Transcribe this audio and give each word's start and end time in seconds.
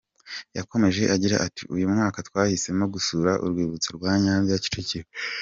Yakomeje 0.57 1.01
agira 1.15 1.35
ati 1.47 1.61
“Uyu 1.75 1.85
mwaka 1.93 2.17
twahisemo 2.27 2.85
gusura 2.93 3.31
urwibutso 3.43 3.89
rwa 3.97 4.11
Nyanza 4.23 4.49
ya 4.53 4.63
Kicukiro. 4.63 5.07